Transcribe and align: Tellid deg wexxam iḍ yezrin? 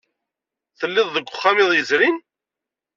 Tellid 0.79 1.07
deg 1.15 1.25
wexxam 1.27 1.57
iḍ 1.63 1.71
yezrin? 1.75 2.17